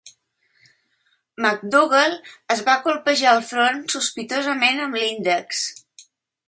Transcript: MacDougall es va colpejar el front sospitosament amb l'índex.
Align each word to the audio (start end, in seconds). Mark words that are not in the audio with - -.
MacDougall 1.45 2.17
es 2.55 2.65
va 2.71 2.77
colpejar 2.89 3.35
el 3.39 3.45
front 3.53 3.81
sospitosament 3.97 4.85
amb 4.87 5.01
l'índex. 5.03 5.63